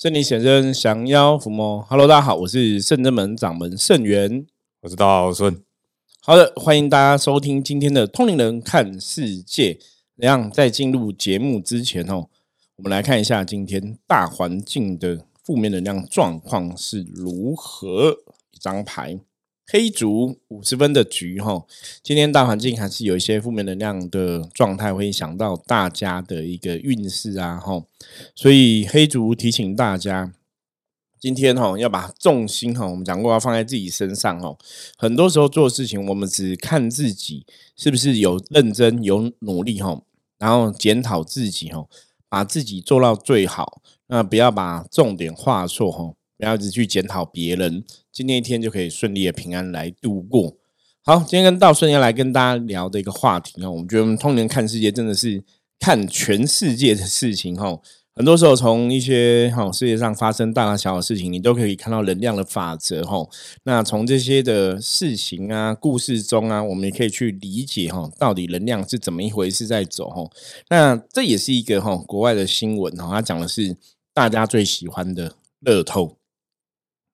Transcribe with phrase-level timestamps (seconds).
[0.00, 1.82] 圣灵显真，降妖伏魔。
[1.82, 4.46] Hello，大家好，我是圣真门掌门圣元，
[4.80, 5.62] 我是道顺。
[6.22, 9.78] 好的，欢迎大家收听今天的通灵人看世界。
[10.16, 10.50] 怎样？
[10.50, 12.30] 在进入节目之前哦，
[12.76, 18.16] 我们来看一下今天大环境的负面能量状况是如何。
[18.52, 19.20] 一张牌。
[19.72, 21.64] 黑竹五十分的局哈，
[22.02, 27.80] 今天大环境还是有一些负面能量的状态，会影响到大家的一个运势啊哈，
[28.34, 30.34] 所以黑竹提醒大家，
[31.20, 34.58] 今天哈要把重心哈，我们讲过要放在自己身上哦。
[34.98, 40.02] 很多时候做事情，我们只看自己是不是有认真有努力哈，
[40.38, 41.86] 然后检讨自己哈，
[42.28, 46.14] 把自己做到最好，那不要把重点画错哈。
[46.36, 50.56] 不要一直去检讨别人，今天一天就可以顺利的平安来度过。
[51.02, 55.42] 好，今天跟道顺要来跟大家聊的一个话题哦，我们觉得我们通年看世界真的是
[55.78, 57.78] 看全世界的事情哈。
[58.14, 63.26] 很多时候从一些哈世界上发生大大小小事情，你都可以看到能量的法则哈。
[63.62, 70.30] 那从这些的事情啊、故事中啊，我们也可以去理解哈，到底能量是怎么一回事在走哈。
[70.68, 73.74] 那这也是一个哈国外的新闻哈，他讲的是
[74.12, 76.19] 大家最喜欢的乐透。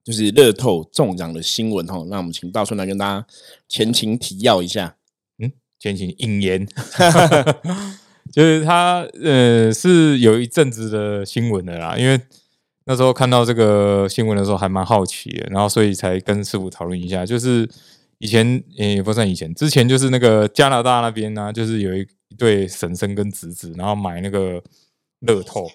[0.06, 3.26] 就是乐透中奖的新闻哈，那我们请大顺来跟大家
[3.68, 4.94] 前情提要一下。
[5.42, 6.64] 嗯，前情引言，
[8.32, 12.20] 就是他呃是有一阵子的新闻的啦，因为
[12.84, 17.26] 那时候看到这个新闻的时候还蛮好奇的，然后所以才跟师傅讨论一下。
[17.26, 17.68] 就是
[18.18, 24.62] 以前也不算以前，之前就是那个加拿大那边呢，就是有一一对婶婶跟侄子，然后买那个
[25.18, 25.68] 乐透。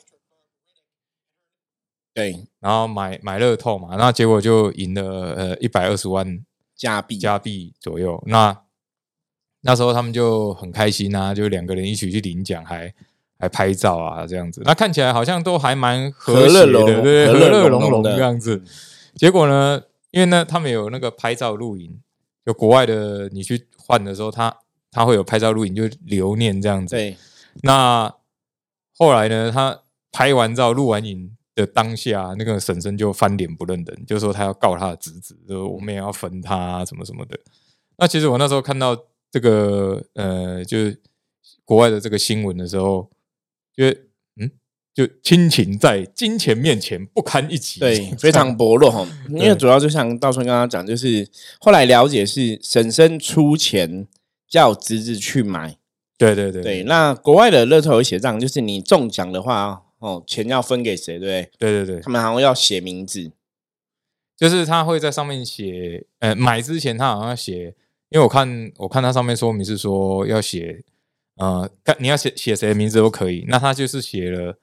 [2.14, 6.44] 对，然后买买乐透嘛，那结果就赢了呃一百二十万
[6.76, 8.22] 加币加币左右。
[8.28, 8.58] 那
[9.62, 12.94] 那时候他们就很开心啊，就两个人一起去领奖，还
[13.40, 14.62] 还拍照啊这样子。
[14.66, 18.62] 那看起来好像都还蛮和乐融的，对，和乐融融的样子。
[19.16, 21.98] 结果呢，因为呢他们有那个拍照录影，
[22.46, 24.54] 就国外的你去换的时候，他
[24.92, 26.94] 他会有拍照录影，就留念这样子。
[26.94, 27.16] 对，
[27.64, 28.14] 那
[28.98, 29.80] 后来呢，他
[30.12, 31.38] 拍完照录完影。
[31.54, 37.38] 的当下，那个婶婶就翻脸不认人，就说他要告他的侄子，说我们也要分他什么什么的。
[37.98, 38.98] 那其实我那时候看到
[39.30, 41.02] 这个呃，就是
[41.66, 43.10] 国外的这个新闻的时候，
[43.76, 43.86] 就
[44.38, 44.50] 嗯，
[44.94, 49.06] 就亲情在金钱面前不堪一击，对，非常薄弱哈。
[49.30, 51.28] 因为主要就像道春刚刚讲，就是
[51.60, 54.08] 后来了解是婶婶出钱
[54.48, 55.78] 叫侄子去买，
[56.18, 56.84] 对对对对。
[56.84, 59.84] 那国外的乐透有写账，就是你中奖的话。
[60.02, 61.20] 哦，钱要分给谁？
[61.20, 61.52] 对不对？
[61.60, 63.32] 对对对，他们好像要写名字，
[64.36, 67.76] 就是他会在上面写，呃，买之前他好像要写，
[68.10, 70.84] 因为我看我看他上面说明是说要写，
[71.36, 74.58] 呃，看你要写写谁的名字都可以，那他就是写了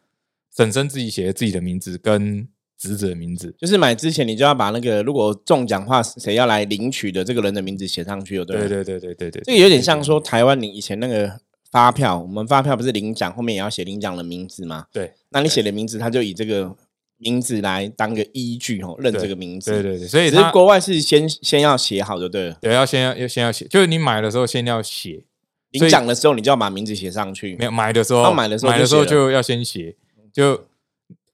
[0.57, 11.41] 婶婶自己写的自己的名字跟侄子的名字，就是买之前你就要把那个如果中奖话谁要来领取的这个人的名字写上去，对对对对对对，这个有点像说台湾你以前那个。
[11.71, 14.87] 发票，我们发票不是领奖后面也要写领奖的名字吗？
[14.91, 16.75] 对，那你写的名字，他就以这个
[17.19, 19.71] 名字来当个依据哦，认这个名字。
[19.71, 22.55] 对对对，所以只是国外是先先要写好的，对。
[22.61, 25.25] 对，要先要要先要写，就是你买的时候先要写，
[25.73, 27.55] 领奖的时候你就要把名字写上去。
[27.57, 29.95] 没有买的时候，买的时候买的时候就要先写。
[30.33, 30.65] 就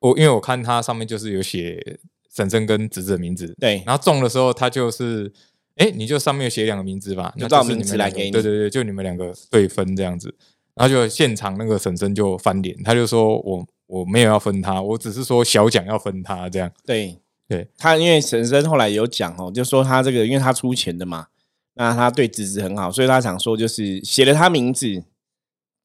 [0.01, 1.99] 我因为我看它上面就是有写
[2.35, 3.83] 婶婶跟侄子的名字，对。
[3.87, 5.33] 然后中的时候，他就是。
[5.77, 8.31] 哎，你就上面写两个名字吧，就照名字来给你。
[8.31, 10.35] 对对对，就你们两个对分这样子，
[10.75, 16.71] 然后就现场那个婶婶就翻脸，他就说我我没有要分他，我只是说小蒋要分他这样。
[16.87, 17.19] 对
[17.49, 21.27] 对，他因为婶婶后来有讲哦，就说他这个因为他出钱的嘛，
[21.75, 25.05] 那他对侄子很好，所以他想说就是写了他名字。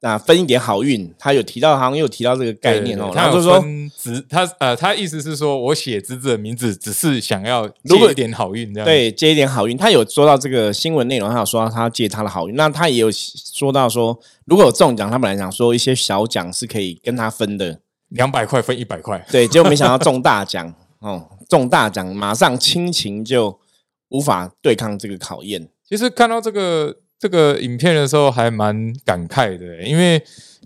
[0.01, 3.11] 那分一点好运，他有提到，好像有提到这个概念哦。
[3.13, 3.61] 他就说，
[3.97, 9.75] 只他呃，他意思是说我写侄子的名字，只是想要借一点好运，这样对，借一点好运。
[9.75, 12.55] 他有说到这个新闻内容，他有说到他借他的好运。
[12.55, 19.25] 那他也有说到说，如果有中奖，他本来想说一些小奖是可以跟他分的，两百块分一百块。
[19.29, 23.59] 对，结果没想到中大奖哦，中大奖马上亲情就
[24.07, 25.67] 无法对抗这个考验。
[25.85, 26.95] 其实看到这个。
[27.19, 30.15] 这个影片的时候还蛮感慨的，因为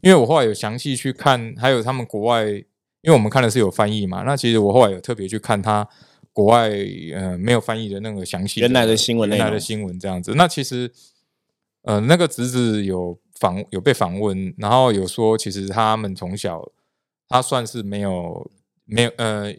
[0.04, 2.66] 因为我后来有详细去看，还有他们国外，因
[3.06, 5.88] 为我们看的是有翻译嘛，那其实我后来有特别去看他
[6.32, 6.70] 国外
[7.16, 10.34] 呃没有翻译的那个详细原来的新闻，原来的新闻这样子。
[10.36, 10.92] 那其实
[11.82, 16.72] 呃那个侄子有访有被访问，然后有说其实他们从小
[17.28, 18.52] 他算是没有
[18.86, 19.52] 没有呃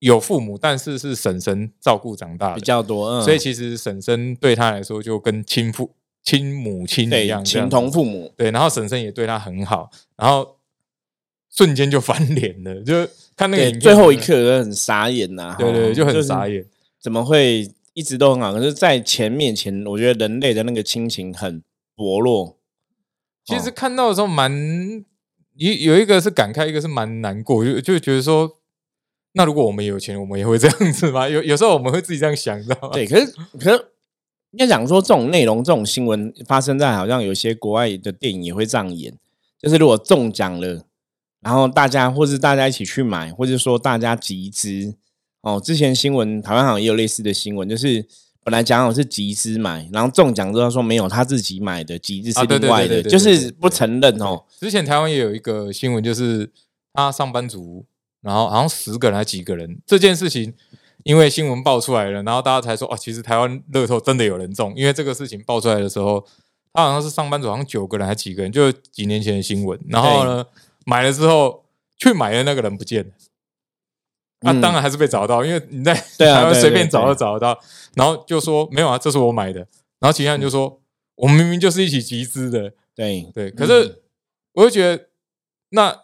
[0.00, 5.94] 有父母，但是是婶婶照顾长大比较多，所以其实婶婶对他来说就跟亲父。
[6.24, 8.32] 亲母亲一样，情同父母。
[8.36, 9.90] 对，然后婶婶也对他很好。
[10.16, 10.56] 然后
[11.54, 13.06] 瞬间就翻脸了， 就
[13.36, 16.64] 看那个最后一，刻很傻眼呐、对对，就很傻眼。
[17.00, 18.52] 怎么会一直都很好？
[18.54, 21.62] 可是，在钱面前，我觉得人类的那个亲情很
[21.94, 22.58] 薄弱。
[23.44, 24.50] 其实看到的时候蛮
[25.56, 28.50] 有有一个是感慨，一个是蛮难过，就就觉得说，
[29.34, 31.28] 那如果我们有钱，我们也会这样子吗？
[31.28, 32.90] 有有时候我们会自己这样想，你知道吗？
[32.94, 33.26] 对，可是
[33.60, 33.84] 可是
[34.54, 39.12] 应该讲说，这种内容、这种新闻发生在好像有些国外的电影也会这样演，
[39.60, 40.84] 就是如果中奖了，
[41.40, 44.94] 然后大家或是大家一起去买，或者说大家集资
[45.40, 45.60] 哦。
[45.60, 48.06] 之前新闻台湾好像也有类似的新闻，就是
[48.44, 54.44] 本来讲好是集资买，然后中奖之后说没有他自己买的，集资是另外的，就是不承认哦。
[54.60, 56.48] 之前台湾也有一个新闻，就是
[56.92, 57.84] 他上班族，
[58.20, 60.54] 然后好像十个人还几个人，这件事情
[61.04, 66.26] 因为新闻爆出来了，然后大家才说哦，其实台湾乐透真的有人中，因为这个事情爆出来的时候，
[66.72, 69.78] 他好像是上班族，好像九个人还几个人，就几年前的新闻。
[69.88, 70.44] 然后呢，
[70.84, 71.64] 买了之后
[71.98, 73.12] 去买的那个人不见了。
[74.40, 77.58] 啊，嗯当然还是被找到，因为你在 台湾随便找都找得到。
[77.94, 79.60] 然后就说没有啊，这是我买的。
[80.00, 80.80] 然后其他人就说，
[81.16, 84.02] 我们明明就是一起集资的，对对，可是
[84.52, 85.08] 我就觉得，
[85.70, 86.03] 那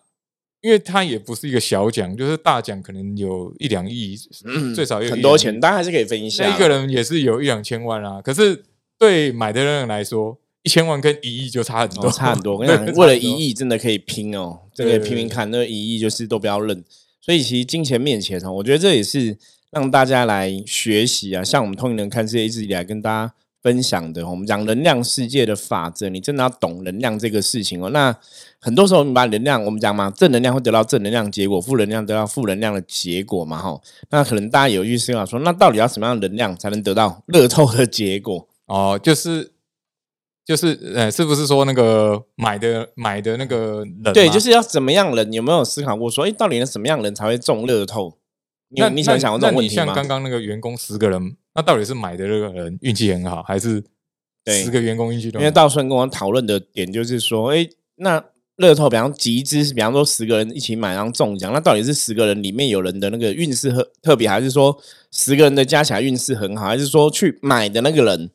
[0.60, 8.20] 因为它也不是一个小奖，就是大奖可能有一两亿，嗯最少有很多钱，大家还是可以分一下一个人也是有一两千万啊。
[8.20, 8.62] 可是
[8.98, 12.54] 对买的人来说，一千万跟一亿就差很多，哦，差很多。
[12.58, 15.50] 我跟你讲，为了一亿，真的可以拼哦，真的可以拼拼看。
[15.50, 16.84] 那一亿就是都不要认。
[17.22, 19.38] 所以其实金钱面前哦，我觉得这也是
[19.70, 21.42] 让大家来学习啊。
[21.42, 27.90] 像我们通灵人看世界一直以来跟大家分享的，我们讲能量世界的法则，你真的要懂能量这个事情哦。
[27.90, 28.16] 那
[28.58, 33.80] 很多时候你把能量，我们讲嘛，正能量会得到正能量结果，负能量得到负能量的结果嘛，哈。
[34.10, 38.48] 那可能大家有去思考说，那到底要什么样的能量才能得到乐透的结果？
[38.66, 39.52] 哦，就是
[40.44, 44.12] 就是呃，是不是说那个买的买的那个人？
[44.14, 45.32] 对，就是要怎么样人？
[45.32, 48.16] 有没有思考过说，哎，到底要什么样人才会中乐透？
[48.70, 49.86] 你你想想过这种问题吗？
[49.86, 53.82] 像刚刚那个员工十个人，那到底是买的那个人运气很好，还是
[54.44, 55.50] 对十个员工运气都因为？
[55.50, 58.24] 道顺跟我讨论的点就是说，哎，那
[58.56, 64.78] 乐透，比方集资，比方说十个人一起买，然后中奖，那到底是十个人里面有人的那个运势特特别，还是说
[65.10, 68.30] 十个人的加起来运势很好，还是说去买的那个人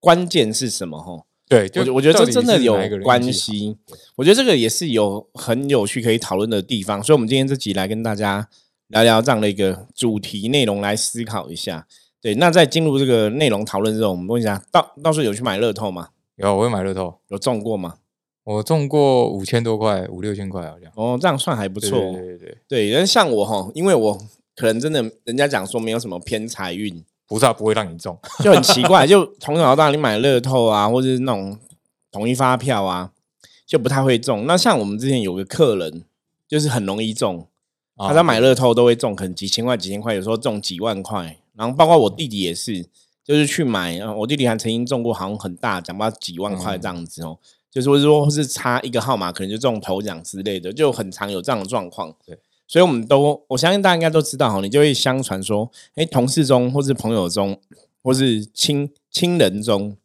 [0.00, 0.98] 关键是什么？
[1.02, 3.20] 吼，对，就我觉我觉得这真的有关。
[3.32, 3.76] 系。
[4.14, 8.48] 我觉得这个也是有很有趣可以讨论的地方，所以我们今天这集来跟大家
[8.88, 11.86] 聊聊这样的一个主题内容，来思考一下。
[12.20, 16.08] 对，那在进入这个内容讨论之后，我们问一下，到到时候有去买乐透吗？
[16.36, 17.96] 有，我会买乐透，有中过吗？
[18.44, 20.90] 我中过五千多块，五六千块好像。
[20.94, 21.98] 哦，这样算还不不错。
[21.98, 24.16] 对对对，对，但是像我哈，因为我
[24.54, 28.16] 可能真的人家讲说没有什么偏财运，菩萨不会让你中。
[28.42, 31.58] 就很奇怪， 就从小到大你买乐透啊，或者是那种
[32.12, 33.10] 统一发票啊，
[33.66, 34.46] 就不太会中。
[34.46, 36.04] 那像我们之前有个客人，
[36.46, 37.48] 就是很容易中，
[37.96, 41.38] 他在买乐透都会中，可能几千块、几千块，有时候中几万块。
[41.54, 42.86] 然后包括我弟弟也是，
[43.24, 47.38] 就是去买，呃我弟弟还曾经中过，好像很大奖，不知道几万块这样子哦。
[47.70, 52.14] 就是说是差一个号码，可能就中头奖之类的，就很常有这样的状况。
[52.24, 57.60] 对，所以我们都我相信大家应该都知道哈，你就会相传说，哎，同事中或是朋友中，
[58.02, 59.96] 或是亲亲人中，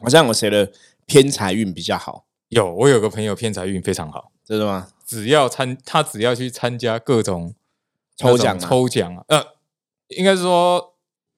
[0.00, 0.70] 好像有谁的
[1.06, 4.88] 偏财运比较好，有，我有个朋友偏财运非常好，知道吗？
[5.06, 7.54] 只要参他只要去参加各种
[8.16, 9.44] 抽奖抽奖啊，呃，
[10.08, 10.94] 应该是说，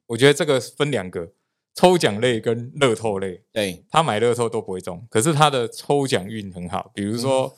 [0.07, 1.33] 我觉得这个分两个，
[1.75, 3.43] 抽奖类跟乐透类。
[3.53, 7.55] 对，他买乐透都不会中，可是他的抽奖运很好，比如说，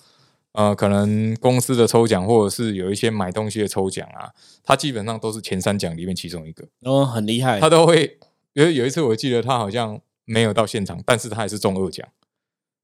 [0.52, 4.30] 嗯呃，可能公司的抽奖，或者是有一些买东西的抽奖啊，
[4.62, 7.68] 他基本上都是前三奖里面其中一个，哦，很厉害他。
[7.68, 8.20] 都会
[8.52, 12.06] 有有一次我记得他好像没有到现场，但是他还是中二奖，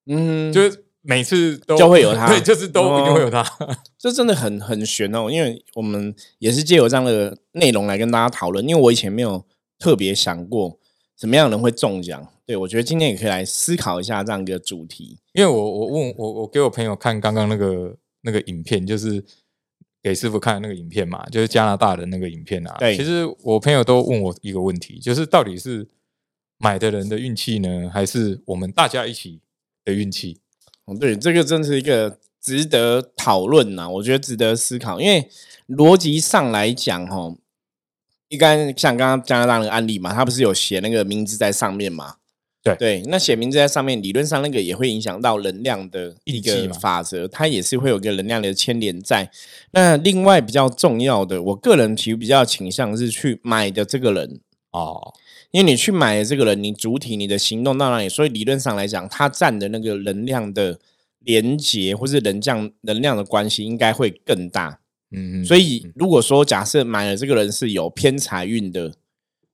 [0.07, 3.43] 嗯，就是每次都就会有他 对，就是都一定会有他，
[3.99, 9.45] 这真的很很悬哦，因为我们也是借由这样的内容来跟大家讨论，因为我以前没有
[9.79, 10.79] 特别想过
[11.19, 12.29] 什么样的人会中奖。
[12.45, 15.19] 对我觉得今天也可以来思考一下这样一个主题。
[15.33, 19.25] 因为我我问我我给我朋友看刚刚那个那个影片，就是
[20.03, 22.77] 给师傅看的那个影片嘛，就是加拿大的那个影片啊。
[22.79, 25.89] 对其实我朋友都问我一个问题，就是到底是
[26.59, 29.41] 买的人的运气呢，还是我们大家一起
[29.85, 30.41] 的运气？
[30.91, 35.29] 哦，对，这个真是一个值得讨论呐，我觉得值得思考，因为
[35.69, 37.33] 逻辑上来讲，哈，
[38.29, 42.17] 应该像刚刚加拿大那个案例嘛，他不是有写那个名字在上面嘛？
[42.63, 49.31] 对对，那写名字在上面，理论上那个也会影响到能量的一个法则，它也是会有一个能量的牵连在。
[49.71, 54.41] 那另外比较重要的，我个人其实比较倾向是去买的这个人，
[54.73, 55.15] 哦，
[55.51, 60.79] 因为你去买的这个人，你主体你的行动到哪里，所以理论上来讲，他占的那个能量的
[61.21, 64.79] 连接或是能量能量的关系应该会更大。
[65.13, 68.93] 嗯嗯，所以如果说假设买了这个人是有偏财运的，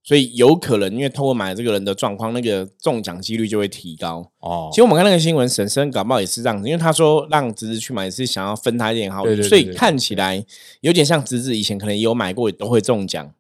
[0.03, 4.31] 所以有可能因为透过买了这个人的状况，那个中奖几率就会提高。
[4.41, 10.45] 哦其，实我们看那个新闻，婶婶感冒也是这样子，因为他说让侄子去买是想要分他一点好运，对对对对所以看起来
[10.83, 13.33] 有点像侄子以前可能也有买过，也都会中奖。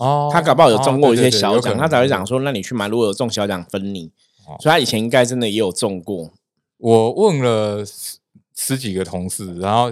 [0.00, 4.10] 哦，他搞不好有中过一些小奖，他才会讲说，那你去买，如果有中小奖分你。
[4.46, 6.32] 哦所以他以前应该真的也有中过。
[6.78, 8.18] 我问了十
[8.56, 9.88] 十几个同事，然后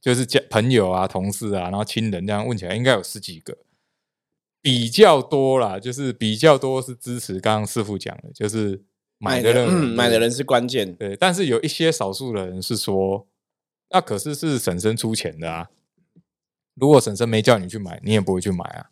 [0.00, 3.56] 就是家朋友啊、同事啊，然后亲人这样问起来，应该有十几个，
[4.62, 8.80] 比较多啦，就是比较多是支持刚刚师傅讲的，就是
[9.18, 10.94] 买的人、嗯买的人是关键。
[10.94, 13.26] 对，但是有一些少数的人是说，
[13.90, 15.70] 那可是是婶婶出钱的啊，
[16.74, 18.86] 如果婶婶没叫你去买，你也不会去买啊。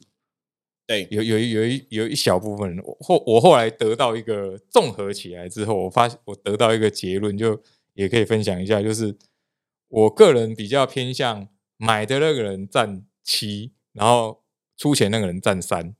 [0.87, 7.63] 对，有有一有一有一小部分人，我后我后来得到一个综合起来之后，我发现我得到一个结论，就
[7.95, 9.17] 也可以分享一下，就是
[9.89, 11.49] 我个人比较偏向
[11.79, 14.43] 买的那个人占七，然后
[14.77, 15.95] 出钱那个人占三，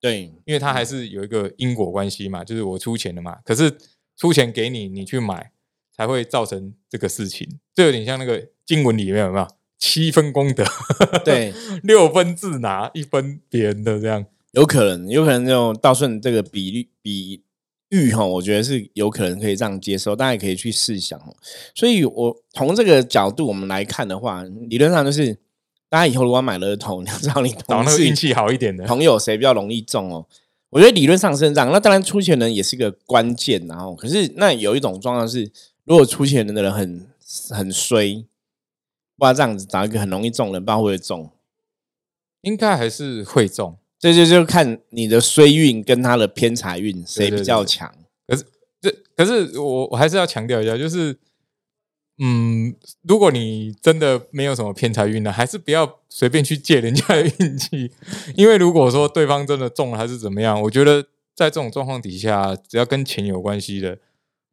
[0.00, 3.78] 对，因为他还是有一个因果关系嘛，就是我出钱的嘛，可是
[4.16, 5.52] 出钱给你，你去买
[5.92, 9.46] 才会造成这个事情，这有点像那个经文里面有没有
[9.78, 10.64] 七分功德，
[11.24, 14.26] 对，六分自拿，一分别人的这样。
[14.52, 17.42] 有可能，有可能这种道顺这个比率比
[17.90, 21.36] 喻哈，我觉得是有可能可以这样接受，大家也可以去试想哦。
[21.74, 25.34] 所以，我从这个角度我们来看的话，理论上就是
[25.88, 30.26] 大家以后如果要买乐透， 你要知道你找同事那个运气好一点的，朋友谁比较容易中哦。
[30.70, 35.50] 我觉得理论上是这样，那当然出钱人也是个关键，然后可是那有一种状况是，
[35.84, 37.06] 如果出钱人的人很
[37.50, 38.24] 很衰，
[39.18, 41.30] 不知道这样子找一个很容易中的人，不知道会不会中。
[42.42, 43.76] 应该还是会中。
[43.98, 47.92] 这就就看你的衰运跟他的偏财运谁比较强。
[48.28, 48.44] 可是
[48.80, 51.18] 这可是我我还是要强调一下，就是
[52.18, 52.72] 嗯，
[53.02, 57.90] 如果你真的没有什么偏财运呢，还是不要随便去借人家的运气，
[58.36, 61.02] 因为如果说对方真的中了还是怎么样，我觉得
[61.34, 63.98] 在这种状况底下，只要跟钱有关系的，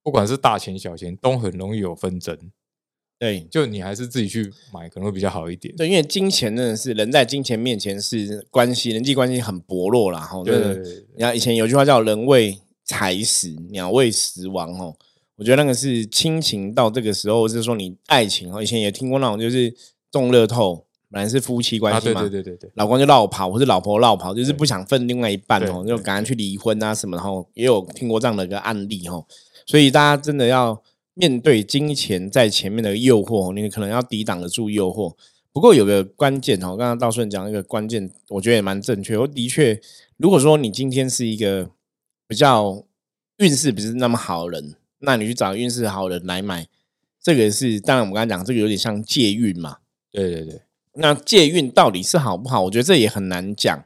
[0.02, 2.36] 不管是大钱小钱，都很容易有纷争。
[3.18, 5.74] 对就你还是自己去买可能会比较好一点。
[5.76, 10.20] 对，因为金钱真的是人在金钱面前是关系人际关系很薄弱啦。
[10.20, 14.96] 哈，对真的对对对你看以前有句话叫“人为财死，鸟为食亡”哦，
[15.38, 19.74] 我觉得那个是亲情到这个时候，就是说你爱情哦，以前也听过那种就是
[20.12, 29.26] 中乐透，本来是夫妻关系嘛，对对对对，老公就绕跑，或是老婆绕跑，就是不想分另外一半哦，就赶快去离婚啊什么，然后也有听过这样的一个案例哦，
[29.66, 30.82] 所以大家真的要
[31.16, 35.16] 面对金钱在前面的诱惑，你可能要抵挡得住诱惑。
[35.52, 39.18] 不过有个关键哦，刚刚道顺讲一个关键，我觉得也蛮正确。
[39.18, 39.82] 我的确，
[40.18, 41.70] 如果说你今天是一个
[42.28, 42.84] 比较
[43.38, 46.68] 运势不是那么好的人，那你去找运势好的人来买，
[47.24, 49.78] 这个是当然我们刚才讲这个有点像借运嘛，
[50.12, 50.62] 对对对，
[50.96, 52.64] 那借运到底是好不好？
[52.64, 53.86] 我觉得这也很难讲，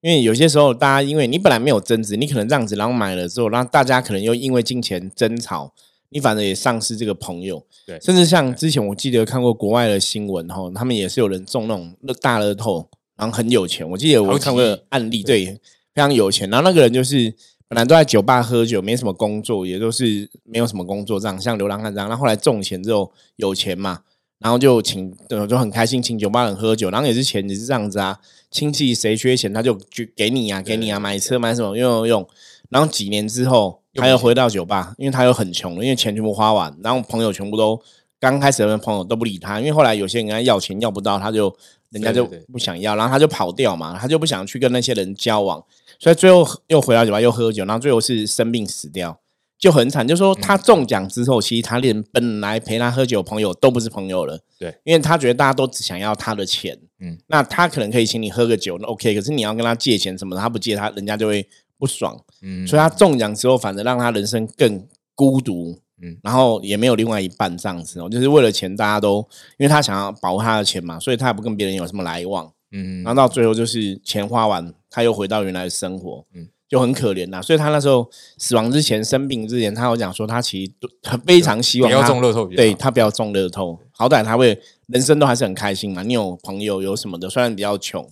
[0.00, 5.72] 因为有些时候大家因为你本来没有增值，你可能这样子，然后买了之后，那大家可能又因为金钱争吵，
[6.10, 7.64] 你反正也丧失这个朋友。
[7.86, 13.88] 对甚至像之前我记得看过国外的新闻哈，他们也是有人中那种乐大乐透，然后很有钱。
[13.88, 15.46] 我记得我看过案例，对，
[15.94, 16.48] 非常有钱。
[16.50, 17.32] 然后那个人就是
[17.66, 22.08] 本来都在酒吧喝酒，没什么工作，也都是没有什么工作，这样像流浪汉这样。
[22.08, 24.00] 然后后来中钱之后有钱嘛，
[24.38, 28.18] 然后就请，呃就很开心，请酒吧人喝酒，然后也是钱也是这样子啊，
[28.50, 32.28] 亲戚谁缺钱他就就给你啊，给你啊，买车买什么用用用，
[32.68, 37.80] 然后几年之后他又回到酒吧，因为他又很穷了，因为钱全部花完，然后朋友全部都
[38.20, 41.54] 刚开始的朋友都不理他，因为后来有些人跟他要钱要不到，他就
[41.90, 45.64] 人家就不想要，然后他就跑掉嘛，他就不想去跟那些人交往，
[45.98, 49.20] 所以最后又回到酒吧又喝酒，然后最后是生病死掉。
[49.58, 54.38] 就很惨，就说他中奖之后，其实他连本来陪他喝酒的朋友都不是朋友了。
[54.56, 56.78] 对，因为他觉得大家都只想要他的钱。
[57.00, 59.12] 嗯嗯，那他可能可以请你喝个酒，那 OK。
[59.16, 61.44] 可是你要跟他借钱什么的，他不借他，人家就会
[61.78, 62.18] 不爽。
[62.42, 65.72] 嗯，所以他中奖之后，反而让他人生更孤独。
[65.72, 69.16] 嗯嗯，然后也没有另外一半这样子哦，就是为了钱，大家都
[69.58, 72.48] 因为他想要保护他的钱嘛，所以他也不跟别人有什么来往。
[72.70, 77.42] 嗯，然后到最后就是钱花完，他又回到原来的生活，嗯嗯，就很可怜呐。
[77.42, 84.56] 所以他那时候死亡之前、生病之前，他有讲说，他其实都他非常希望不要中乐透对他不要中乐透，好歹他会
[84.86, 86.04] 人生都还是很开心嘛。
[86.04, 88.08] 你有朋友有什么的，虽然比较穷，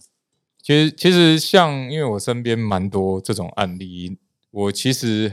[0.66, 4.18] 其实其实像因为我身边蛮多这种案例，
[4.50, 5.32] 我其实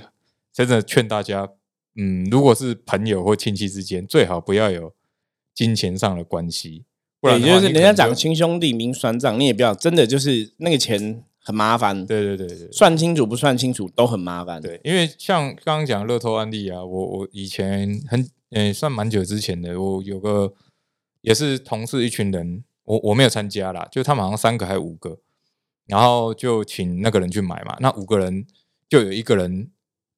[0.54, 1.50] 真的劝大家，
[1.96, 4.94] 嗯，如果是朋友或亲戚之间，最好不要有
[5.56, 6.86] 金钱上的关系，
[7.20, 14.62] 不然对，就是人家讲亲兄弟明算账，你也不要真的就是那个钱很麻烦，对对对对算清楚不算清楚都很麻烦。
[14.62, 19.82] 对，因为像刚刚讲的乐透案例啊，我我以前很嗯，算蛮久之前的。
[19.82, 20.54] 我有个
[21.22, 25.18] 也是同事一群人，我我没有参加啦，就他们好像三个还是五个，
[25.88, 27.78] 然后就请那个人去买嘛。
[27.80, 28.46] 那五个人
[28.90, 29.70] 就有一个人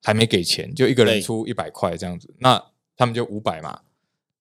[0.04, 2.64] 还没给钱，就一个人出一百块这样子，那
[2.96, 3.82] 他们就五百嘛。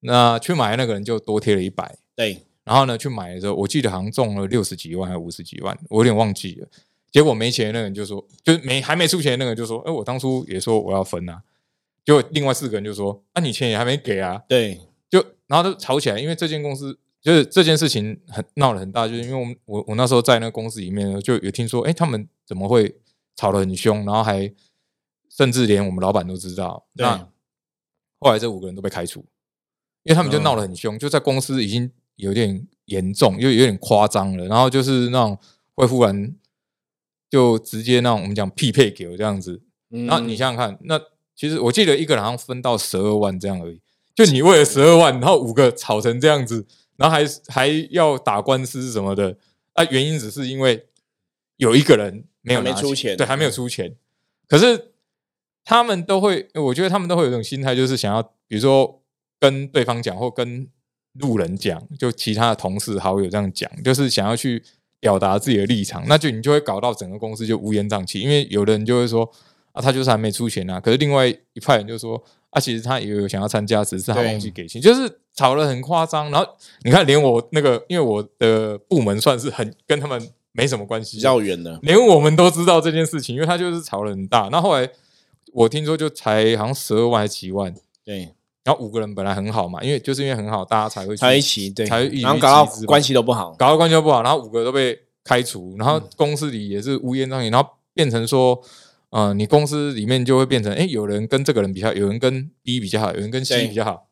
[0.01, 6.69] 那去买的那个人就多贴了一百，对，然后呢，去买的时候，我记得好像中了六十几万还是五十几万，我有点忘记了。
[7.11, 11.43] 结果没钱的那个人就说，就是没还没出钱的那个人就说，哎，我当初也说我要分啊。
[12.05, 14.43] 结果另外四个人就说，啊，你钱也还没给啊。
[14.47, 14.79] 对，
[15.09, 23.01] 就然后就吵起来，因为这间公司就是这件事情很闹得很大，就是因为我们我我那时候在那个公司里面呢，就有听说，哎，他们怎么会
[23.35, 24.53] 吵得很凶，然后还
[25.31, 26.87] 甚至连我们老板都知道。
[26.95, 27.27] 对那
[28.21, 29.21] 后来这五个人都被开除，
[30.03, 35.39] 因为他们就嗯闹得很凶，就在公司已经有点严重，又有点夸张了，然后就是那种
[35.75, 36.37] 会忽然
[37.31, 41.01] 就直接那种我们讲匹配给我这样子，嗯然后你想想看，那
[41.35, 43.81] 其实我记得一个人好像分到十二万这样而已。
[44.15, 49.37] 就你为了十二万，然后五个吵成这样子，然后还还要打官司什么的，
[49.73, 50.87] 啊，原因只是因为
[51.57, 53.97] 有一个人没有没出钱对，还没有出钱。
[54.49, 54.93] 可是
[55.65, 59.03] 他们都会，我觉得他们都会有一种心态，就是想要，比如说
[59.41, 60.69] 跟对方讲，或跟
[61.15, 64.63] 路人讲，就其他的同事好友这样讲，就是想要去
[65.01, 69.31] 表达自己的立场，那就你就会搞到整个公司就乌烟瘴气，因为有的人就会说
[69.75, 76.31] 啊，他就是还没出钱啊，可是另外一派人就说啊，其实他也有想要参加，只是他对忘记给钱，就是吵得很夸张。
[76.31, 76.49] 然后
[76.85, 84.49] 你看，连我那个，因为我的部门算是很跟他们没什么关系，比较远的，连我们都知道这件事情，因为他就是吵得很大。
[84.53, 84.89] 那后来
[85.53, 96.09] 我听说就才好像十二万还是几万，对，然后五个人本来很好嘛，因为就是因为很好，大家才会才一起对，才会然后搞到关系都不好，搞到关系都不好，然后五个都被开除，然后嗯。
[96.17, 98.61] 公司里也是乌烟瘴气，然后变成说，
[99.15, 104.09] 呃，你公司里面就会变成，哎，有人跟这个人比较，有人跟 B 比较好，有人跟 C 比较好，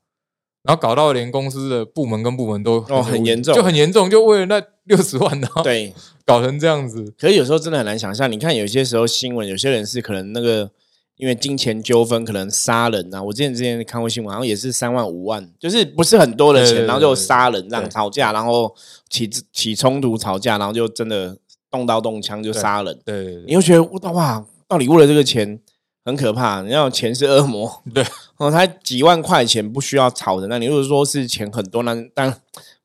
[0.62, 5.92] 然后搞到连公司的部门跟部门都哦很严重就很严重，就为了那 六十万，然后对。
[6.24, 10.70] 搞成这样子，可是有时候真的很难想象，你看有些时候新闻，有些人是可能那个
[11.16, 13.20] 因为金钱纠纷，可能杀人啊。
[13.20, 18.72] 我之前之前看过新闻，好像也是三万五万，就是不是很多的钱，对对对然后就杀人这样吵架，然后
[19.10, 21.36] 起起冲突吵架，然后就真的
[21.68, 22.96] 动刀动枪就杀人。
[23.04, 25.60] 对你会觉得哇，到底为了这个钱
[26.02, 26.62] 很可怕？
[26.62, 28.02] 你知道钱是恶魔，对，
[28.38, 32.34] 哦，他几万块钱不需要吵的，那你如果说是钱很多，那当然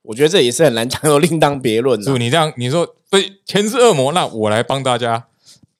[0.02, 5.28] 我觉得这也是很难讲，有另当别论啊就你这样你说对，钱是恶魔，那我来帮大家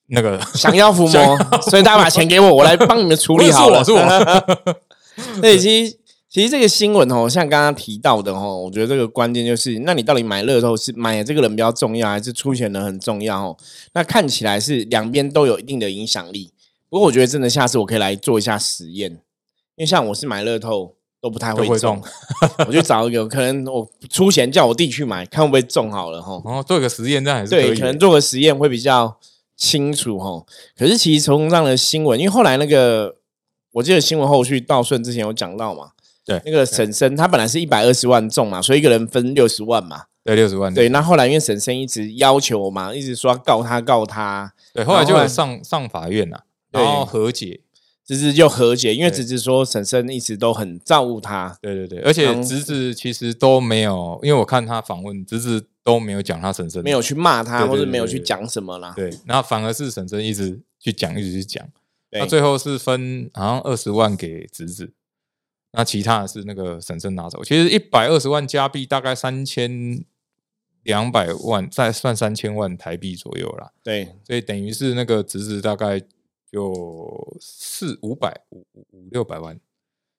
[0.06, 3.84] 那个想要伏想魔，所以大家把钱给我，我来帮你们处理好了。
[3.84, 4.74] 是我是我
[5.42, 5.98] 那，其实
[6.30, 13.56] 其实这个新闻哦，像刚刚提到的哦，我觉得这个关键就是，那你到底买乐透是买这个人比较重要，还是出钱人很重要哦？
[13.94, 16.52] 那看起来是两边都有一定的影响力。
[16.90, 19.18] 不过我觉得真的下次我可以来做一下实验，因
[19.82, 22.02] 为像我是买乐透都不太会中会中，
[22.68, 26.40] 我就找一个可能我出钱叫我弟去买，看会不会中好了哈。
[26.44, 29.18] 然后做一个实验，这样还是对，可能做个实验会比较
[29.56, 30.44] 清楚哈。
[30.76, 33.16] 可是其实从这样的新闻，因为后来那个
[33.72, 35.90] 我记得新闻后续道顺之前有讲到嘛，
[36.28, 40.02] 对那个婶婶她本来是一百二十万中嘛，所以一个人分六十万嘛。
[40.22, 46.82] 对六十万对，那后来因为婶婶一直要求嘛，一直说要告他告他，对，后来就上上法院了，对。
[46.82, 47.62] 然后和解，
[48.06, 49.16] 侄子就和解，因为对。
[49.16, 51.56] 芝芝说婶婶一直都很照顾他。
[51.62, 58.92] 对对对，而且嗯侄子其实都没有，因为我看他访问，侄子都没有讲他婶婶没有去骂他，或者没有去讲什么啦。
[58.94, 61.66] 对，然后反而是婶婶一直去讲，一直去讲，
[62.10, 62.20] 对。
[62.20, 64.92] 那最后是分好像二十万给侄子，
[65.72, 67.44] 那其他的是那个婶婶拿走。
[67.44, 70.04] 其实一百二十万加币大概三千
[70.82, 76.00] 两百万，再算三千万台币左右啦，对所以等于是那个侄子大概
[76.50, 79.60] 就四五百五五五六百万，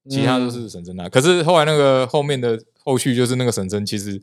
[0.08, 1.10] 其他都是婶婶拿。
[1.10, 4.22] 可是后来那个后面的后续就是那个婶婶其实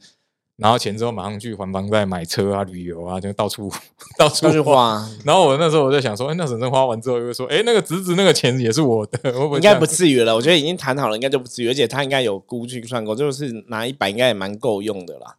[0.56, 3.70] 拿到钱之后马上去还房贷、买车啊、旅游啊，就到处
[4.16, 5.06] 到处那句花。
[5.24, 15.36] 然后我那时候我在想说，哎，那婶婶花完之后又说，哎，那个侄子那个钱也是我的，会不会应该不至于了，我觉得已经谈好了，应该就不至于，而且他应该有估计算过，就是拿一百应该也蛮够用的啦。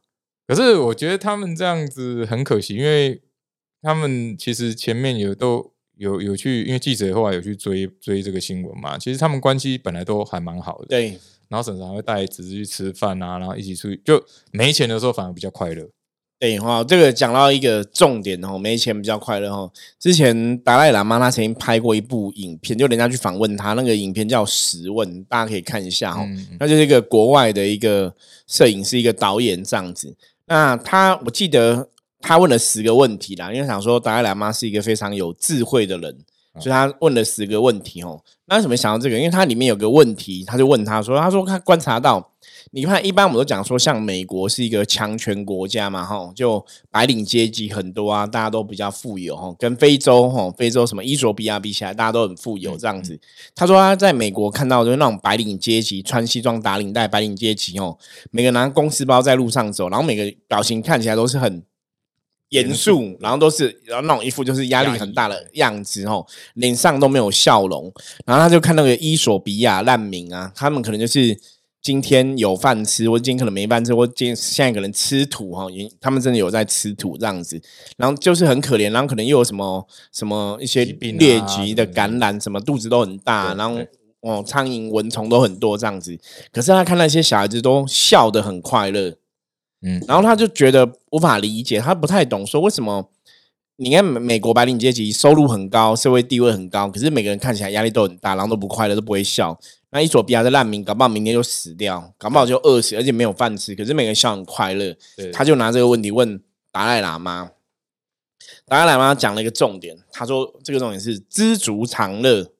[0.47, 3.21] 可是我觉得他们这样子很可惜，因为
[3.81, 10.85] 他们其实前面有都有有去，因为记者后来有去追追这个新闻嘛，其实他们关系本来都还蛮好的。
[10.85, 15.87] 对，然后婶婶还会带侄子去吃饭啊，然后一起出去，就没钱的时候反而比较快乐。
[16.39, 19.71] 对哈，这个讲到一个重点哦，没钱比较快乐哦。
[19.99, 26.19] 之前达赖喇嘛他曾经拍过一部影片，就人家去访问他，那个影片叫《十问》，大家可以看一下哦。
[26.19, 28.13] 嗯，嗯那就是一个国外的一个
[28.45, 30.15] 摄影师，一个导演这样子。
[30.45, 36.19] 那他我记得他问了十个问题啦，因为想说达赖喇嘛是一个非常有智慧的人，
[36.59, 38.21] 所以他问了十个问题哦。
[38.45, 39.17] 那为什么想到这个？
[39.17, 42.31] 因为他里面有个问题，他就问他说：“他说他观察到。”
[42.71, 53.17] 你看，一般我们都讲说，像美国是一个强权国家嘛，哈，就白领阶级很多啊，大家都比较富有，哈，跟非洲，哈，非洲什么伊索比亚比起来，大家都很富有这样子。
[53.55, 57.97] 他说他在美国看到就是那种白领阶级穿西装打领带，白领阶级哦，
[58.31, 61.63] 每个拿公司包在路上走，然后每个表情看起来都是很
[62.49, 67.91] 严肃，然后都是然后那种一副就是压力很大的样子，哦，脸上都没有笑容。
[68.25, 71.37] 然后他就看那个伊索比亚难民啊，他们可能就是。
[71.79, 75.67] 今天有饭吃，我今天可能没饭吃，我今天现在可能吃土哈，
[76.01, 77.61] 他们真的有在吃土这样子，
[77.95, 83.79] 然后就是很可怜，然后可能又有什么什么一些疟疾的感染，什么肚子都很大，然后
[84.19, 86.17] 哦苍蝇蚊虫都很多这样子，
[86.51, 89.15] 可是他看那些小孩子都笑得很快乐，
[89.81, 93.09] 嗯，然后他就觉得无法理解，他不太懂说为什么
[93.75, 99.57] 你看美国白领阶级收入很高，社会地位很高，可是每个人看起来压力都很大，然后都不快乐，都不会笑。
[99.91, 103.75] 那伊索比亚的难民，搞不好明天就死掉，搞不好就饿死，而且没有饭吃。
[103.75, 104.95] 可是每个人笑很快乐，
[105.31, 107.51] 他就拿这个问题问达赖喇嘛。
[108.65, 112.51] 达赖喇嘛讲了一个重点，他说这个重点是知足常乐。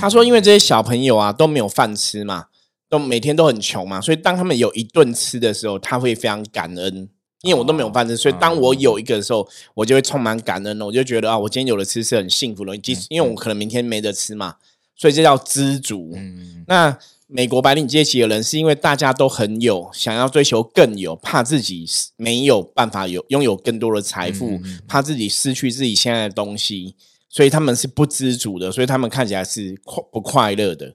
[0.00, 2.46] 他说，因为这些小朋友啊都没有饭吃嘛，
[2.88, 7.08] 都每天都很穷嘛，所以当他们有一顿吃的时候，他会非常感恩。
[7.42, 10.86] 因为我都没有饭吃，所以当我有一个的时候，我就会充满感恩了。
[10.86, 12.76] 我就觉得啊，我今天有的吃是很幸福的。
[12.78, 14.56] 即使因为我可能明天没得吃嘛。
[14.96, 16.16] 所以这叫知足。
[16.66, 26.96] 那美国白领阶级的人，是因为大家都很有，想要追求更有，怕自己没有办法有拥有更多的财富，怕自己失去自己现在的东西，
[27.28, 30.94] 所以他们是不知足的，所以他们看起来是快不快乐的。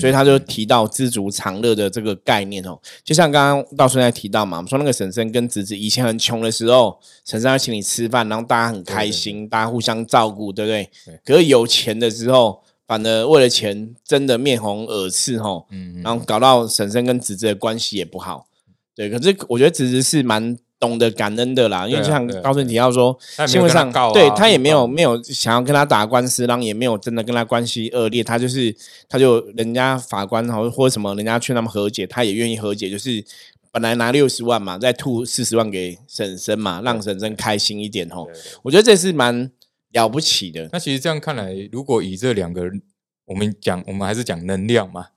[0.00, 10.90] 所以他就提到知足常乐的这个概念哦，就像刚刚道顺在提到嘛，我们说那个婶婶跟侄子以前很穷的时候，婶婶要请你吃饭，然后大家很开心，大家互相照顾，对不对？
[11.24, 12.62] 可是有钱的时候。
[12.84, 15.64] 反而为了钱，真的面红耳赤哈，
[16.02, 18.46] 然后搞到婶婶跟侄子的关系也不好。
[18.94, 23.16] 对，可是我觉得侄子是蛮懂得感恩的啦，因为就像高顺提到说，
[23.46, 28.74] 新闻上对他也没有没有想要跟他打官司，然后也没有真的跟他关系恶劣，他就是
[29.08, 33.24] 他就人家法官或者什么，人家劝他们和解，他也愿意和解，就是
[33.70, 38.28] 本来拿六十万嘛，再吐四十万给婶婶嘛，让婶婶开心一点吼。
[38.64, 39.50] 我觉得这是蛮。
[39.92, 42.80] 了不起的，那其实这样看来，如果以这两个人，
[43.26, 45.08] 我们讲，我们还是讲能量嘛。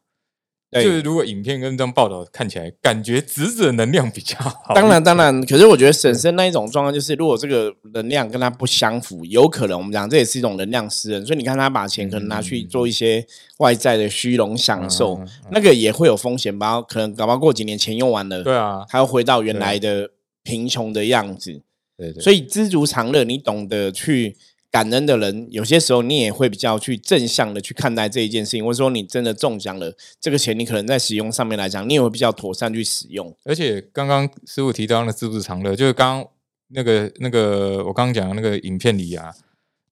[0.83, 4.73] 就是如果影片跟这样报道看起来，感觉侄子的能量比较好。
[4.73, 11.25] 当然，当然，可是我觉得婶婶那一种状况，就是如果这个能量跟他不相符，有可能我们讲这也是一种能量失衡。
[11.25, 13.25] 所以你看他把钱可能拿去做一些
[13.59, 15.19] 外在的虚荣享受，
[15.51, 16.81] 那个也会有风险吧？
[16.81, 20.09] 可能搞不好过几年钱用完了，对啊，他又回到原来的
[20.43, 21.61] 贫穷的样子。
[21.97, 24.35] 对对，所以知足常乐，你懂得去。
[24.75, 33.33] 感恩的人，有些时候你也会比较去正向的去看待这一件事情，或者说你真的中奖了，这个钱你可能在使用上面来讲，你也会比较妥善去使用。
[33.45, 36.29] 而且刚刚师傅提到的知足常乐，就是刚刚
[36.67, 39.33] 那个那个我刚刚讲的那个影片里啊，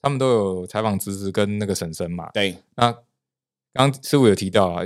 [0.01, 2.29] 他们都有采访侄子跟那个婶婶嘛。
[2.33, 2.91] 对，那
[3.73, 4.83] 刚刚师傅有提到啊。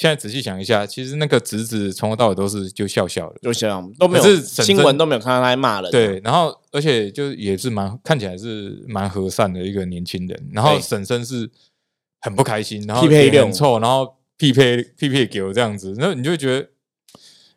[0.00, 5.90] 现在仔细想一下，其实那个侄子从头到尾都是就笑笑的，就笑，都没有新闻都没有看到他骂人。
[5.90, 10.50] 对，然后而且就也是蛮看起来是蛮和善的一个年轻人。
[10.54, 11.50] 然后婶婶是
[12.22, 16.68] 很不开心，然后脸很臭，然后匹配匹配给我这样子，然后你就觉得，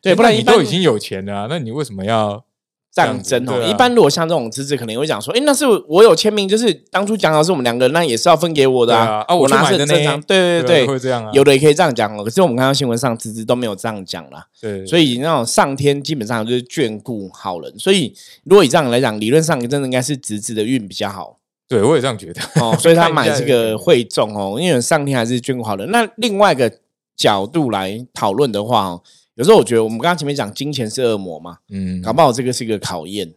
[0.01, 2.45] 对，不然你都已经有钱了，那你为什么要？
[2.93, 11.31] 战争哦，一般如果像这种侄子，可能会讲说：“哎，那是我有签名，就是当初讲好是我们两个人，那也是要分给我的啊。”啊，我拿是正常，对对对，会这样啊。
[11.33, 14.45] 有的也可以这样讲哦，可是我们看到新闻上，侄子都没有这样讲啦。
[14.61, 21.39] 对，所以那种上天基本上就是眷顾好人，所以如果以这样来讲，理论上真的应该是侄子的运比较好。
[21.67, 25.89] 对，我也这样觉得哦，所以他买这个 会中哦，因为上天还是眷顾好人。
[25.89, 26.71] 那另外一个
[27.17, 29.01] 角度来讨论的话哦，
[29.35, 33.33] 有时候我觉得我们刚刚前面讲金钱是恶魔嘛，嗯，搞不好这个是一个考验。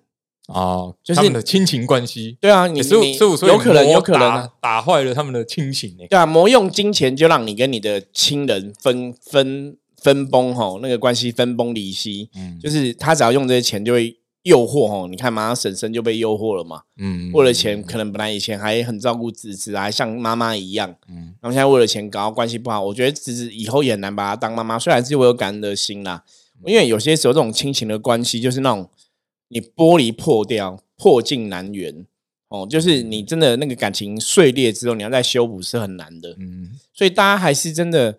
[0.49, 2.39] 哦，就是他们的亲情关系。
[2.41, 6.05] 对啊，你十五十五岁有可能有可能打坏了他们的亲情呢。
[6.09, 12.31] 对啊，魔用金钱就让你跟你的亲人分分分崩吼，那个关系分崩离析。
[12.37, 16.83] 嗯，就是他只要用这些钱就会诱惑哦，你看马上婶婶就被诱惑了嘛。
[16.99, 20.95] 嗯，为了钱，可能本来以前还很照顾侄子，还像妈妈一样。
[21.09, 24.79] 嗯，然后现在为了钱搞到关系不好，我觉得侄子以后也很难把他当妈妈。
[24.79, 26.25] 虽然是我有感恩的心啦，
[26.65, 28.89] 因为有些时候这种亲情的关系就是那种。
[29.49, 32.05] 你玻璃破掉，破镜难圆
[32.49, 36.35] 哦，就是你真的那个感情碎裂之后，你要再修补是很难的。
[36.41, 38.19] 嗯，所以大家还是真的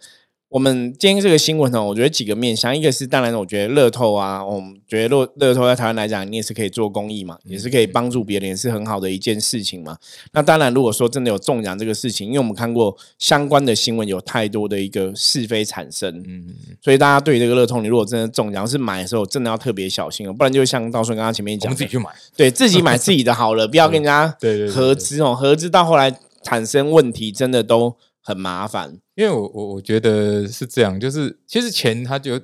[0.50, 9.98] 我们今天这个新闻呢，我觉得几个面向，一个是当然，我觉得乐透啊，我们觉得乐乐透在台湾来讲，你也是可以做公益嘛，也是可以帮助别人，也是很好的一件事情嘛。
[10.32, 22.06] 那当然，如果说真的有中奖这个事情，因为我们看过相关的新闻，有太多的一个是非产生，嗯，所以大家对于这个乐透，你如果真的中奖是买的时候，真的要特别小心哦，不然就像道顺刚刚前面讲，自己去买，
[22.38, 24.34] 对自己买自己的好了，不要跟人家
[24.74, 29.00] 合资哦，合资到后来产生问题，真的都很麻烦。
[29.16, 32.38] 因为我我我觉得是这样，就是其实钱它就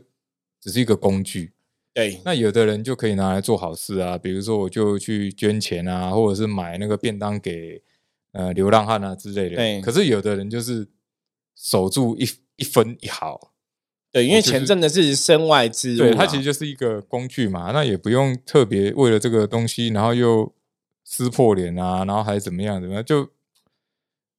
[0.61, 1.51] 只是一个工具，
[1.93, 2.21] 对。
[2.23, 7.81] 那有的人就可以拿来做好事啊，比如说我就去捐钱啊，或者是买那个便当给
[8.31, 9.57] 呃流浪汉啊之类的。
[9.57, 9.81] 对。
[9.81, 10.87] 可是有的人就是
[11.53, 13.51] 守住一一分一毫，
[14.13, 20.53] 对，因为钱真的是身外之物，对，它其实就是一个工具嘛，那也不用特别为了这个东西，然后又
[21.03, 23.29] 撕破脸啊，然后还怎么样怎么样就。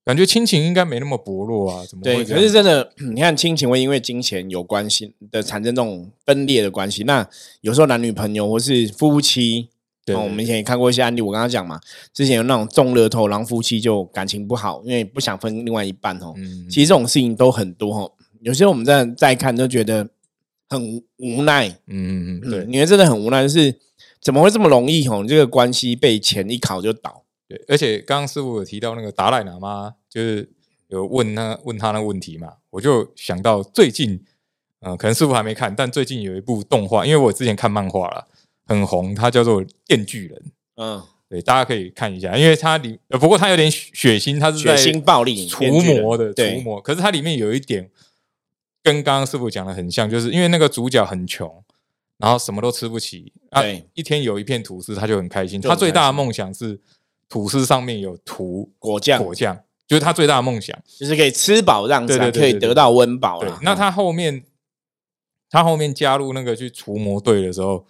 [0.04, 1.84] 感觉亲情应该没那么薄弱啊？
[1.86, 2.22] 怎么对？
[2.24, 7.04] 可是真的， 你看亲情会因为金钱有关系的产生这种分裂的关系。
[7.04, 7.26] 那
[7.62, 9.70] 有时候男女朋友或是夫妻，
[10.04, 11.22] 对，我们以前也看过一些案例。
[11.22, 11.80] 我刚刚讲嘛，
[12.12, 16.34] 之前有那种中乐透，然后夫妻就感情不好，因为不想分另外一半哦。
[16.68, 18.12] 其实这种事情都很多哦。
[18.42, 20.06] 有些我们在在看都觉得
[20.68, 21.66] 很无奈。
[21.86, 23.74] 嗯嗯嗯，对，因为真的很无奈，就是
[24.20, 25.24] 怎么会这么容易哦？
[25.26, 27.23] 这个关系被钱一考就倒。
[27.54, 30.48] 对，而且刚刚师傅有提到那个达赖喇嘛，就是
[30.88, 34.24] 有问他问他那个问题嘛，我就想到最近，
[34.80, 38.26] 嗯，可能师傅还没看，但最近有一部动画，因为我之前看漫画了，
[38.66, 40.38] 很红，它叫做《电锯人》。
[40.76, 47.90] 嗯，对，大家可以看一下，因为它里不过它有点血腥，它是血腥暴力除魔的除魔，可是它里面有一点
[48.82, 51.64] 跟刚刚师傅讲的很像，就是因为那个主角很穷，
[52.18, 53.62] 然后什么都吃不起，啊，
[53.94, 56.80] 一天有一片吐司他就很开心，他最大的梦想是。
[57.28, 63.58] 吐司上面有涂果酱，果酱就是他最大的梦想，就是可以吃饱让子，可以得到温饱了。
[63.62, 64.44] 那他后面，
[65.50, 67.86] 他后面加入那个去除魔队的时候，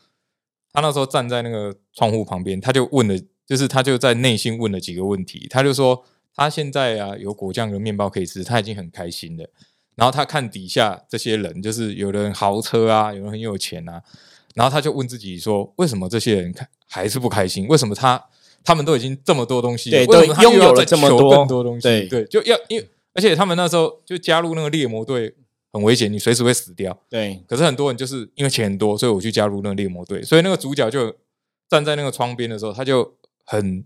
[0.72, 3.16] 他那时候站在那个窗户旁边，他就问了，
[3.46, 5.46] 就是他就在内心问了几个问题。
[5.48, 9.48] 他就说，他现在啊有果酱跟面包可以吃，他已经很开心了。
[9.94, 14.02] 然后他看底下这些人，就是有人豪车啊，有人很有钱啊，
[14.54, 17.68] 然后他就问自己说，为什么这些人开还是不开心？
[17.68, 18.24] 为什么他？
[18.64, 25.32] 他们都已经这么多东西，对，都拥有了这么多更多东西，对对，就要因为而且他们那时候就加入那个猎魔队
[25.72, 26.98] 很危险，你随时会死掉。
[27.08, 30.22] 对，可是很多人就是因为钱很多，所以我去加入那个猎魔队。
[30.22, 31.14] 所以那个主角就
[31.68, 33.84] 站在那个窗边的时候，他就很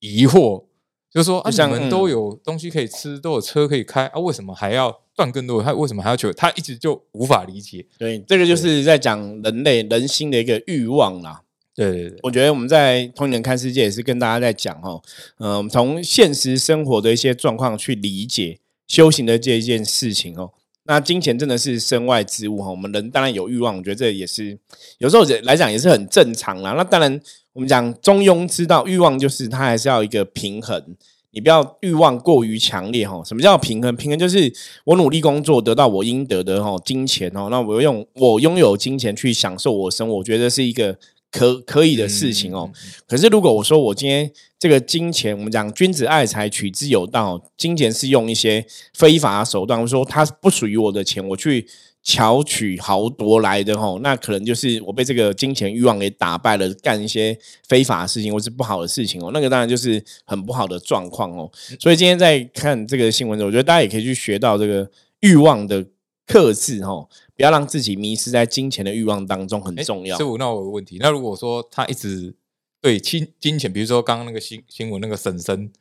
[0.00, 0.64] 疑惑，
[1.10, 5.62] 就说：“啊，你们都有东西可以吃，都有车可以开啊，为什么还要赚更多？
[5.62, 6.32] 他为什么还要求？
[6.32, 11.42] 他一直就无法理解。”对，这个就是在讲人类人心的一个欲望啦。
[11.82, 15.00] 对对对，我觉得我们在通年看世界也是跟大家在讲哈，
[15.38, 20.50] 嗯，从现实生活的一些状况去理解修行的这一件事情哦。
[20.84, 24.58] 那金钱真的是身外之物哈，我们人当然有欲望，我觉得这也是
[24.98, 26.74] 有时候来讲也是很正常啦。
[26.76, 27.20] 那当然
[27.52, 30.96] 我们讲中庸之道，欲望就是它还是要一个平衡，
[31.30, 33.22] 你不要欲望过于强烈哈。
[33.24, 33.94] 什么叫平衡？
[33.94, 34.52] 平衡就是
[34.84, 40.98] 我努力工作得到我应得的哈金钱哦，那我用我拥有金钱去享受我生活，我觉得是一个。
[41.32, 42.70] 可可以的事情哦，
[43.08, 51.66] 可是如果我说我今天这个金钱，我们讲君子爱财，取之有道，金钱是用一些非法手段，说它不属于我的钱，我去
[52.02, 61.50] 巧取豪夺来的吼，那可能就是我被这个金钱欲望给打败了，干一些非法的事情或是不好的事情哦，那个当然就是很不好的状况哦。
[61.80, 64.90] 所以今天在看这个新闻的时候，我觉得大家也可以去学到这个
[65.20, 65.86] 欲望的
[66.26, 67.08] 克制哈。
[67.34, 70.16] 不要让自己迷失在金钱的欲望当中，很重要。
[70.16, 70.98] 师傅，那我有问题。
[71.00, 72.34] 那如果说他一直
[72.80, 75.72] 对金金钱，比如说刚刚那个新新闻那个婶婶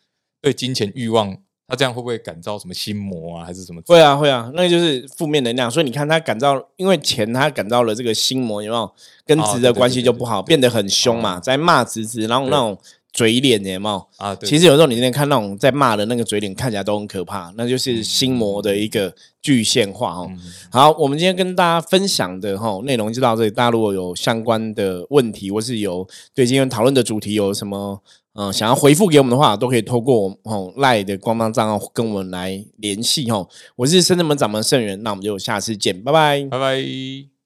[0.42, 3.82] 对金钱欲望，他这样会不会感召什么心魔啊，还是什么？
[3.86, 5.70] 会啊，会啊，那就是负面能量。
[5.70, 8.92] 所以你看，他感召，因为钱，他感召了这个心魔，有没有？
[9.26, 12.78] 跟子的关系就不好，变得很凶嘛，在骂侄子，然后那种。
[13.14, 14.36] 嘴脸有没有啊？
[14.36, 20.32] 其实有时候你今天看那种在骂的那个嘴脸，看起来都很可怕，那就是心魔的一个具现化哦。
[20.72, 23.52] 好，我们今天跟大家分享的哈内容就到这里。
[23.52, 28.02] 大家如果有相关的问题，或是有对今天讨论的主题有什么
[28.34, 33.48] 嗯想要回复给我们的话，都可以透过哦赖的官方账号跟我们来联系哦。
[33.76, 37.41] 我是深圳门掌门盛元，那我们就下次见，拜拜，拜拜。